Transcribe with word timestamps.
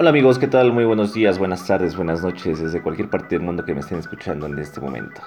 Hola 0.00 0.10
amigos, 0.10 0.38
¿qué 0.38 0.46
tal? 0.46 0.72
Muy 0.72 0.84
buenos 0.84 1.12
días, 1.12 1.40
buenas 1.40 1.66
tardes, 1.66 1.96
buenas 1.96 2.22
noches 2.22 2.60
desde 2.60 2.80
cualquier 2.80 3.10
parte 3.10 3.34
del 3.34 3.44
mundo 3.44 3.64
que 3.64 3.74
me 3.74 3.80
estén 3.80 3.98
escuchando 3.98 4.46
en 4.46 4.56
este 4.60 4.78
momento. 4.78 5.20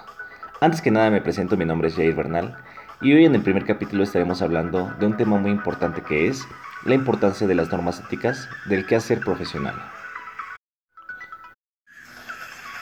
Antes 0.62 0.82
que 0.82 0.92
nada 0.92 1.10
me 1.10 1.20
presento, 1.20 1.58
mi 1.58 1.66
nombre 1.66 1.90
es 1.90 1.96
Jair 1.96 2.16
Bernal 2.16 2.56
y 3.02 3.12
hoy 3.12 3.26
en 3.26 3.36
el 3.36 3.42
primer 3.42 3.66
capítulo 3.66 4.02
estaremos 4.02 4.42
hablando 4.42 4.90
de 4.98 5.08
un 5.08 5.18
tema 5.18 5.38
muy 5.38 5.52
importante 5.52 6.02
que 6.04 6.30
es 6.30 6.48
la 6.86 6.96
importancia 6.96 7.48
de 7.48 7.56
las 7.56 7.70
normas 7.70 8.00
éticas 8.00 8.48
del 8.66 8.86
quehacer 8.86 9.20
profesional. 9.20 9.76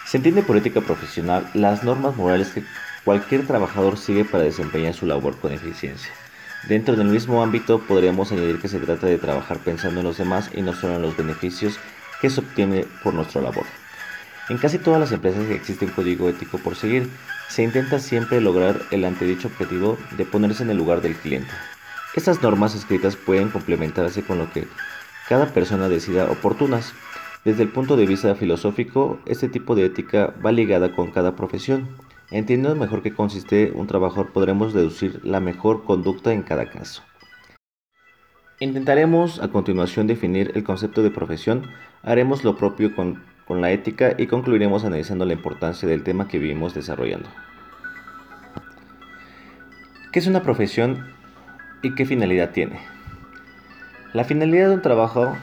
Se 0.05 0.17
entiende 0.17 0.43
por 0.43 0.57
ética 0.57 0.81
profesional 0.81 1.49
las 1.55 1.83
normas 1.83 2.15
morales 2.15 2.51
que 2.51 2.61
cualquier 3.03 3.47
trabajador 3.47 3.97
sigue 3.97 4.25
para 4.25 4.43
desempeñar 4.43 4.93
su 4.93 5.07
labor 5.07 5.39
con 5.39 5.51
eficiencia. 5.51 6.11
Dentro 6.68 6.96
del 6.96 7.07
mismo 7.07 7.41
ámbito 7.41 7.80
podríamos 7.80 8.32
añadir 8.32 8.59
que 8.59 8.68
se 8.68 8.80
trata 8.80 9.08
de 9.08 9.18
trabajar 9.18 9.59
pensando 9.59 10.02
en 10.02 10.05
los 10.05 10.18
demás 10.18 10.50
y 10.54 10.62
no 10.62 10.73
solo 10.73 10.95
en 10.95 11.02
los 11.02 11.16
beneficios 11.16 11.80
que 12.22 12.30
se 12.30 12.41
obtiene 12.41 12.86
por 13.04 13.13
nuestra 13.13 13.41
labor. 13.41 13.66
En 14.50 14.58
casi 14.58 14.77
todas 14.77 15.00
las 15.00 15.12
empresas 15.12 15.50
existe 15.50 15.86
un 15.86 15.91
código 15.91 16.27
ético 16.27 16.58
por 16.58 16.76
seguir. 16.76 17.09
Se 17.50 17.64
intenta 17.64 18.00
siempre 18.00 18.41
lograr 18.41 18.81
el 18.91 19.05
antedicho 19.05 19.48
objetivo 19.48 19.98
de 20.17 20.26
ponerse 20.26 20.64
en 20.64 20.72
el 20.72 20.77
lugar 20.77 21.02
del 21.02 21.16
cliente. 21.16 21.52
Estas 22.16 22.41
normas 22.41 22.76
escritas 22.76 23.16
pueden 23.16 23.50
complementarse 23.50 24.23
con 24.23 24.39
lo 24.39 24.52
que 24.52 24.67
cada 25.30 25.53
persona 25.53 25.88
decida 25.88 26.30
oportunas. 26.30 26.94
Desde 27.45 27.64
el 27.64 27.70
punto 27.70 27.95
de 27.95 28.08
vista 28.08 28.36
filosófico, 28.36 29.20
este 29.26 29.48
tipo 29.48 29.76
de 29.76 29.86
ética 29.86 30.34
va 30.44 30.52
ligada 30.52 30.95
con 30.95 31.12
cada 31.12 31.36
profesión. 31.36 31.88
Entendiendo 32.31 32.75
mejor 32.75 33.01
qué 33.01 33.13
consiste 33.13 33.71
un 33.73 33.88
trabajador, 33.88 34.31
podremos 34.31 34.73
deducir 34.73 35.19
la 35.23 35.39
mejor 35.39 35.83
conducta 35.83 36.31
en 36.31 36.43
cada 36.43 36.69
caso. 36.69 37.02
Intentaremos 38.59 39.41
a 39.41 39.47
continuación 39.47 40.05
definir 40.05 40.52
el 40.53 40.63
concepto 40.63 41.02
de 41.02 41.09
profesión, 41.09 41.63
haremos 42.03 42.43
lo 42.43 42.55
propio 42.55 42.95
con, 42.95 43.23
con 43.47 43.61
la 43.61 43.71
ética 43.71 44.13
y 44.17 44.27
concluiremos 44.27 44.86
analizando 44.86 45.25
la 45.25 45.33
importancia 45.33 45.88
del 45.88 46.03
tema 46.03 46.27
que 46.27 46.38
vivimos 46.38 46.75
desarrollando. 46.75 47.30
¿Qué 50.11 50.19
es 50.19 50.27
una 50.27 50.43
profesión 50.43 51.08
y 51.81 51.95
qué 51.95 52.05
finalidad 52.05 52.52
tiene? 52.52 52.80
La 54.14 54.23
finalidad 54.23 54.69
de 54.69 54.75
un 54.75 54.81
trabajo 54.81 55.36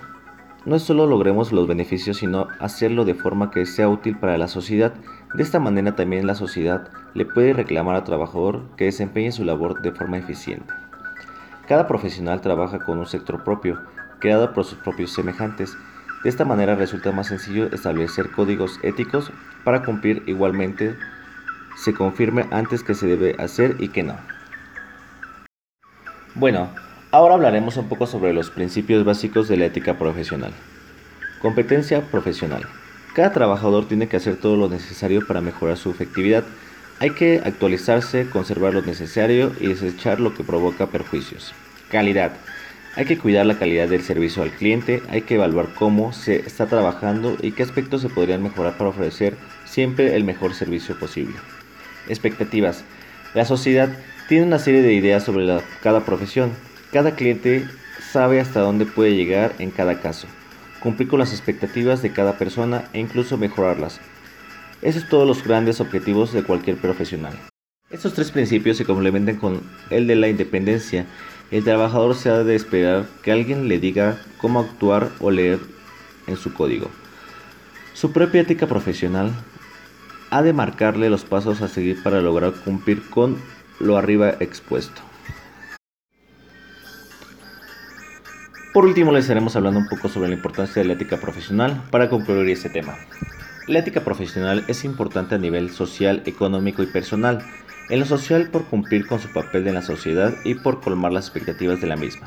no 0.66 0.78
solo 0.80 1.06
logremos 1.06 1.52
los 1.52 1.66
beneficios, 1.66 2.18
sino 2.18 2.48
hacerlo 2.58 3.04
de 3.04 3.14
forma 3.14 3.50
que 3.50 3.64
sea 3.64 3.88
útil 3.88 4.18
para 4.18 4.36
la 4.36 4.48
sociedad. 4.48 4.92
De 5.34 5.42
esta 5.42 5.60
manera 5.60 5.94
también 5.94 6.26
la 6.26 6.34
sociedad 6.34 6.88
le 7.14 7.24
puede 7.24 7.52
reclamar 7.52 7.94
al 7.94 8.04
trabajador 8.04 8.64
que 8.76 8.84
desempeñe 8.84 9.32
su 9.32 9.44
labor 9.44 9.80
de 9.80 9.92
forma 9.92 10.18
eficiente. 10.18 10.74
Cada 11.68 11.86
profesional 11.86 12.40
trabaja 12.40 12.80
con 12.80 12.98
un 12.98 13.06
sector 13.06 13.44
propio, 13.44 13.80
creado 14.18 14.52
por 14.52 14.64
sus 14.64 14.78
propios 14.78 15.12
semejantes. 15.12 15.76
De 16.24 16.30
esta 16.30 16.44
manera 16.44 16.74
resulta 16.74 17.12
más 17.12 17.28
sencillo 17.28 17.66
establecer 17.72 18.30
códigos 18.32 18.80
éticos 18.82 19.32
para 19.64 19.84
cumplir 19.84 20.24
igualmente 20.26 20.96
se 21.76 21.92
confirme 21.92 22.46
antes 22.50 22.82
que 22.82 22.94
se 22.94 23.06
debe 23.06 23.36
hacer 23.38 23.76
y 23.78 23.88
que 23.88 24.02
no. 24.02 24.16
Bueno, 26.34 26.70
Ahora 27.16 27.32
hablaremos 27.32 27.78
un 27.78 27.88
poco 27.88 28.06
sobre 28.06 28.34
los 28.34 28.50
principios 28.50 29.02
básicos 29.02 29.48
de 29.48 29.56
la 29.56 29.64
ética 29.64 29.96
profesional. 29.96 30.52
Competencia 31.40 32.02
profesional. 32.02 32.64
Cada 33.14 33.32
trabajador 33.32 33.88
tiene 33.88 34.06
que 34.06 34.18
hacer 34.18 34.36
todo 34.36 34.58
lo 34.58 34.68
necesario 34.68 35.26
para 35.26 35.40
mejorar 35.40 35.78
su 35.78 35.90
efectividad. 35.90 36.44
Hay 37.00 37.12
que 37.12 37.40
actualizarse, 37.42 38.28
conservar 38.28 38.74
lo 38.74 38.82
necesario 38.82 39.50
y 39.58 39.68
desechar 39.68 40.20
lo 40.20 40.34
que 40.34 40.44
provoca 40.44 40.88
perjuicios. 40.88 41.54
Calidad. 41.90 42.32
Hay 42.96 43.06
que 43.06 43.16
cuidar 43.16 43.46
la 43.46 43.58
calidad 43.58 43.88
del 43.88 44.02
servicio 44.02 44.42
al 44.42 44.50
cliente, 44.50 45.02
hay 45.08 45.22
que 45.22 45.36
evaluar 45.36 45.68
cómo 45.74 46.12
se 46.12 46.40
está 46.40 46.66
trabajando 46.66 47.38
y 47.40 47.52
qué 47.52 47.62
aspectos 47.62 48.02
se 48.02 48.10
podrían 48.10 48.42
mejorar 48.42 48.76
para 48.76 48.90
ofrecer 48.90 49.38
siempre 49.64 50.16
el 50.16 50.24
mejor 50.24 50.52
servicio 50.52 50.98
posible. 50.98 51.36
Expectativas. 52.10 52.84
La 53.32 53.46
sociedad 53.46 53.88
tiene 54.28 54.44
una 54.44 54.58
serie 54.58 54.82
de 54.82 54.92
ideas 54.92 55.24
sobre 55.24 55.46
cada 55.82 56.04
profesión. 56.04 56.65
Cada 56.96 57.14
cliente 57.14 57.68
sabe 58.10 58.40
hasta 58.40 58.60
dónde 58.60 58.86
puede 58.86 59.14
llegar 59.14 59.54
en 59.58 59.70
cada 59.70 60.00
caso, 60.00 60.28
cumplir 60.80 61.10
con 61.10 61.18
las 61.18 61.30
expectativas 61.30 62.00
de 62.00 62.10
cada 62.10 62.38
persona 62.38 62.88
e 62.94 63.00
incluso 63.00 63.36
mejorarlas. 63.36 64.00
Esos 64.80 65.02
son 65.02 65.10
todos 65.10 65.28
los 65.28 65.44
grandes 65.44 65.82
objetivos 65.82 66.32
de 66.32 66.42
cualquier 66.42 66.78
profesional. 66.78 67.34
Estos 67.90 68.14
tres 68.14 68.30
principios 68.30 68.78
se 68.78 68.86
complementan 68.86 69.36
con 69.36 69.60
el 69.90 70.06
de 70.06 70.16
la 70.16 70.28
independencia. 70.28 71.04
El 71.50 71.64
trabajador 71.64 72.14
se 72.14 72.30
ha 72.30 72.42
de 72.44 72.54
esperar 72.54 73.04
que 73.22 73.30
alguien 73.30 73.68
le 73.68 73.78
diga 73.78 74.16
cómo 74.38 74.60
actuar 74.60 75.10
o 75.20 75.30
leer 75.30 75.58
en 76.26 76.38
su 76.38 76.54
código. 76.54 76.90
Su 77.92 78.10
propia 78.10 78.40
ética 78.40 78.66
profesional 78.66 79.32
ha 80.30 80.40
de 80.40 80.54
marcarle 80.54 81.10
los 81.10 81.26
pasos 81.26 81.60
a 81.60 81.68
seguir 81.68 82.02
para 82.02 82.22
lograr 82.22 82.54
cumplir 82.64 83.02
con 83.10 83.36
lo 83.80 83.98
arriba 83.98 84.30
expuesto. 84.40 85.05
Por 88.76 88.84
último, 88.84 89.10
les 89.10 89.24
estaremos 89.24 89.56
hablando 89.56 89.80
un 89.80 89.88
poco 89.88 90.10
sobre 90.10 90.28
la 90.28 90.34
importancia 90.34 90.82
de 90.82 90.86
la 90.86 90.92
ética 90.92 91.16
profesional 91.16 91.82
para 91.90 92.10
concluir 92.10 92.50
este 92.50 92.68
tema. 92.68 92.94
La 93.66 93.78
ética 93.78 94.04
profesional 94.04 94.66
es 94.68 94.84
importante 94.84 95.34
a 95.34 95.38
nivel 95.38 95.70
social, 95.70 96.22
económico 96.26 96.82
y 96.82 96.86
personal. 96.86 97.42
En 97.88 98.00
lo 98.00 98.04
social 98.04 98.50
por 98.50 98.66
cumplir 98.66 99.06
con 99.06 99.18
su 99.18 99.32
papel 99.32 99.66
en 99.66 99.72
la 99.72 99.80
sociedad 99.80 100.34
y 100.44 100.56
por 100.56 100.82
colmar 100.82 101.10
las 101.10 101.24
expectativas 101.24 101.80
de 101.80 101.86
la 101.86 101.96
misma. 101.96 102.26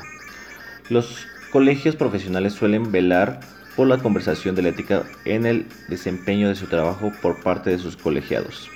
Los 0.88 1.28
colegios 1.52 1.94
profesionales 1.94 2.54
suelen 2.54 2.90
velar 2.90 3.38
por 3.76 3.86
la 3.86 3.98
conversación 3.98 4.56
de 4.56 4.62
la 4.62 4.70
ética 4.70 5.04
en 5.24 5.46
el 5.46 5.66
desempeño 5.86 6.48
de 6.48 6.56
su 6.56 6.66
trabajo 6.66 7.12
por 7.22 7.44
parte 7.44 7.70
de 7.70 7.78
sus 7.78 7.96
colegiados. 7.96 8.68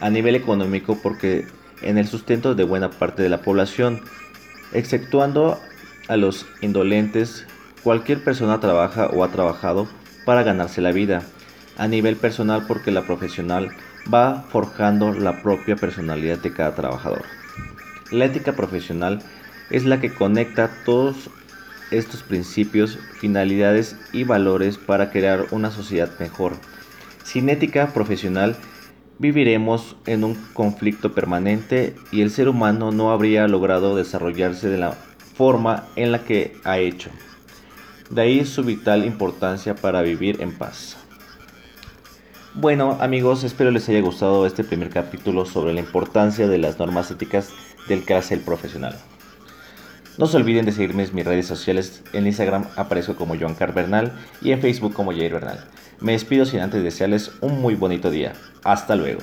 A 0.00 0.10
nivel 0.10 0.34
económico 0.34 0.98
porque 1.00 1.46
en 1.80 1.96
el 1.96 2.08
sustento 2.08 2.56
de 2.56 2.64
buena 2.64 2.90
parte 2.90 3.22
de 3.22 3.28
la 3.28 3.40
población, 3.40 4.00
exceptuando 4.72 5.60
a 6.08 6.16
los 6.16 6.46
indolentes, 6.60 7.46
cualquier 7.82 8.22
persona 8.22 8.60
trabaja 8.60 9.06
o 9.06 9.24
ha 9.24 9.28
trabajado 9.28 9.88
para 10.24 10.42
ganarse 10.42 10.80
la 10.80 10.92
vida. 10.92 11.22
A 11.76 11.88
nivel 11.88 12.16
personal 12.16 12.66
porque 12.68 12.90
la 12.90 13.02
profesional 13.02 13.70
va 14.12 14.44
forjando 14.50 15.12
la 15.12 15.42
propia 15.42 15.76
personalidad 15.76 16.38
de 16.38 16.52
cada 16.52 16.74
trabajador. 16.74 17.24
La 18.10 18.26
ética 18.26 18.52
profesional 18.52 19.22
es 19.70 19.84
la 19.84 20.00
que 20.00 20.12
conecta 20.12 20.70
todos 20.84 21.30
estos 21.90 22.22
principios, 22.22 22.98
finalidades 23.18 23.96
y 24.12 24.24
valores 24.24 24.78
para 24.78 25.10
crear 25.10 25.46
una 25.50 25.70
sociedad 25.70 26.10
mejor. 26.20 26.52
Sin 27.24 27.48
ética 27.48 27.88
profesional 27.92 28.56
viviremos 29.18 29.96
en 30.06 30.24
un 30.24 30.34
conflicto 30.52 31.12
permanente 31.12 31.94
y 32.12 32.22
el 32.22 32.30
ser 32.30 32.48
humano 32.48 32.90
no 32.90 33.10
habría 33.10 33.48
logrado 33.48 33.96
desarrollarse 33.96 34.68
de 34.68 34.78
la 34.78 34.96
forma 35.34 35.86
en 35.96 36.12
la 36.12 36.20
que 36.20 36.56
ha 36.64 36.78
hecho. 36.78 37.10
De 38.10 38.22
ahí 38.22 38.44
su 38.44 38.62
vital 38.62 39.04
importancia 39.04 39.74
para 39.74 40.02
vivir 40.02 40.40
en 40.40 40.56
paz. 40.56 40.96
Bueno 42.54 42.98
amigos, 43.00 43.42
espero 43.42 43.70
les 43.70 43.88
haya 43.88 44.00
gustado 44.00 44.46
este 44.46 44.62
primer 44.62 44.90
capítulo 44.90 45.44
sobre 45.44 45.72
la 45.72 45.80
importancia 45.80 46.46
de 46.46 46.58
las 46.58 46.78
normas 46.78 47.10
éticas 47.10 47.50
del 47.88 48.04
cárcel 48.04 48.40
profesional. 48.40 48.96
No 50.16 50.28
se 50.28 50.36
olviden 50.36 50.64
de 50.64 50.70
seguirme 50.70 51.02
en 51.02 51.14
mis 51.14 51.24
redes 51.24 51.46
sociales. 51.46 52.04
En 52.12 52.26
Instagram 52.26 52.66
aparezco 52.76 53.16
como 53.16 53.36
Joan 53.36 53.56
Bernal 53.74 54.12
y 54.40 54.52
en 54.52 54.60
Facebook 54.60 54.94
como 54.94 55.10
Jair 55.10 55.32
Bernal. 55.32 55.64
Me 56.00 56.12
despido 56.12 56.44
sin 56.44 56.60
antes 56.60 56.84
desearles 56.84 57.32
un 57.40 57.60
muy 57.60 57.74
bonito 57.74 58.10
día. 58.10 58.34
Hasta 58.62 58.94
luego. 58.94 59.22